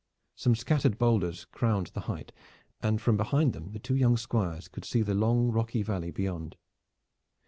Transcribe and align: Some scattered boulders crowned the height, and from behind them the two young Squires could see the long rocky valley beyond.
Some 0.35 0.55
scattered 0.55 0.97
boulders 0.97 1.45
crowned 1.45 1.91
the 1.93 1.99
height, 2.09 2.31
and 2.81 2.99
from 2.99 3.17
behind 3.17 3.53
them 3.53 3.71
the 3.71 3.77
two 3.77 3.95
young 3.95 4.17
Squires 4.17 4.67
could 4.67 4.83
see 4.83 5.03
the 5.03 5.13
long 5.13 5.51
rocky 5.51 5.83
valley 5.83 6.09
beyond. 6.09 6.55